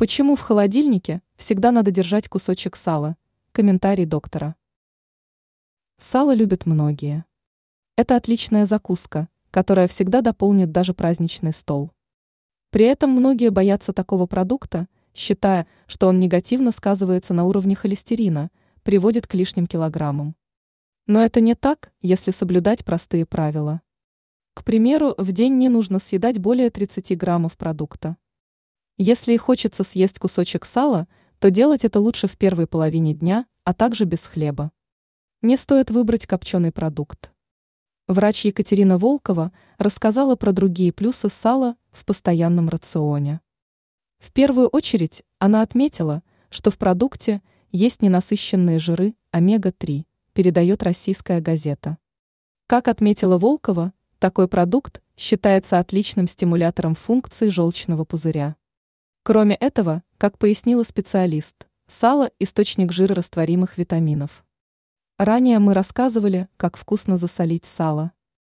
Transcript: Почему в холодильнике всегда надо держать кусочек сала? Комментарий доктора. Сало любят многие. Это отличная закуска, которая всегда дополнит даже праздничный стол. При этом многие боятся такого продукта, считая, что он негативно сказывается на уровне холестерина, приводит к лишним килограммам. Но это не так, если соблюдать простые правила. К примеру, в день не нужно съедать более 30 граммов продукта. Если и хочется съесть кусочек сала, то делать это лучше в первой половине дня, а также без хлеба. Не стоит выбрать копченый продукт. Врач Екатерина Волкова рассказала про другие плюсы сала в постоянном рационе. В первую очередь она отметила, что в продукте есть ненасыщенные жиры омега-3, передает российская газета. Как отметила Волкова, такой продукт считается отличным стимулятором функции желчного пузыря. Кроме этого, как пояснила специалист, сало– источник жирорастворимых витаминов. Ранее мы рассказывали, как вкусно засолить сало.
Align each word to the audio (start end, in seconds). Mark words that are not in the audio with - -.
Почему 0.00 0.34
в 0.34 0.40
холодильнике 0.40 1.20
всегда 1.36 1.72
надо 1.72 1.90
держать 1.90 2.26
кусочек 2.26 2.74
сала? 2.74 3.18
Комментарий 3.52 4.06
доктора. 4.06 4.56
Сало 5.98 6.34
любят 6.34 6.64
многие. 6.64 7.26
Это 7.96 8.16
отличная 8.16 8.64
закуска, 8.64 9.28
которая 9.50 9.88
всегда 9.88 10.22
дополнит 10.22 10.72
даже 10.72 10.94
праздничный 10.94 11.52
стол. 11.52 11.90
При 12.70 12.86
этом 12.86 13.10
многие 13.10 13.50
боятся 13.50 13.92
такого 13.92 14.24
продукта, 14.24 14.88
считая, 15.12 15.66
что 15.86 16.08
он 16.08 16.18
негативно 16.18 16.72
сказывается 16.72 17.34
на 17.34 17.44
уровне 17.44 17.74
холестерина, 17.74 18.50
приводит 18.82 19.26
к 19.26 19.34
лишним 19.34 19.66
килограммам. 19.66 20.34
Но 21.08 21.22
это 21.22 21.42
не 21.42 21.54
так, 21.54 21.92
если 22.00 22.30
соблюдать 22.30 22.86
простые 22.86 23.26
правила. 23.26 23.82
К 24.54 24.64
примеру, 24.64 25.14
в 25.18 25.30
день 25.32 25.58
не 25.58 25.68
нужно 25.68 25.98
съедать 25.98 26.38
более 26.38 26.70
30 26.70 27.18
граммов 27.18 27.58
продукта. 27.58 28.16
Если 29.02 29.32
и 29.32 29.38
хочется 29.38 29.82
съесть 29.82 30.18
кусочек 30.18 30.66
сала, 30.66 31.08
то 31.38 31.50
делать 31.50 31.86
это 31.86 32.00
лучше 32.00 32.28
в 32.28 32.36
первой 32.36 32.66
половине 32.66 33.14
дня, 33.14 33.46
а 33.64 33.72
также 33.72 34.04
без 34.04 34.26
хлеба. 34.26 34.72
Не 35.40 35.56
стоит 35.56 35.90
выбрать 35.90 36.26
копченый 36.26 36.70
продукт. 36.70 37.32
Врач 38.08 38.44
Екатерина 38.44 38.98
Волкова 38.98 39.52
рассказала 39.78 40.36
про 40.36 40.52
другие 40.52 40.92
плюсы 40.92 41.30
сала 41.30 41.76
в 41.92 42.04
постоянном 42.04 42.68
рационе. 42.68 43.40
В 44.18 44.34
первую 44.34 44.68
очередь 44.68 45.22
она 45.38 45.62
отметила, 45.62 46.22
что 46.50 46.70
в 46.70 46.76
продукте 46.76 47.40
есть 47.72 48.02
ненасыщенные 48.02 48.78
жиры 48.78 49.14
омега-3, 49.30 50.04
передает 50.34 50.82
российская 50.82 51.40
газета. 51.40 51.96
Как 52.66 52.86
отметила 52.86 53.38
Волкова, 53.38 53.94
такой 54.18 54.46
продукт 54.46 55.00
считается 55.16 55.78
отличным 55.78 56.28
стимулятором 56.28 56.94
функции 56.94 57.48
желчного 57.48 58.04
пузыря. 58.04 58.56
Кроме 59.30 59.54
этого, 59.54 60.02
как 60.18 60.38
пояснила 60.38 60.82
специалист, 60.82 61.68
сало– 61.86 62.32
источник 62.40 62.90
жирорастворимых 62.90 63.78
витаминов. 63.78 64.44
Ранее 65.18 65.60
мы 65.60 65.72
рассказывали, 65.72 66.48
как 66.56 66.76
вкусно 66.76 67.16
засолить 67.16 67.64
сало. 67.64 68.10